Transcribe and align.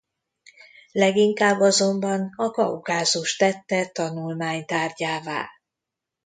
Leginkább 0.91 1.59
azonban 1.59 2.33
a 2.35 2.51
Kaukázust 2.51 3.37
tette 3.37 3.85
tanulmány 3.87 4.65
tárgyává. 4.65 5.49